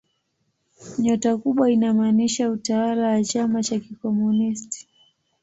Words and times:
Nyota 0.99 1.37
kubwa 1.37 1.71
inamaanisha 1.71 2.49
utawala 2.49 3.07
wa 3.07 3.23
chama 3.23 3.63
cha 3.63 3.79
kikomunisti. 3.79 4.87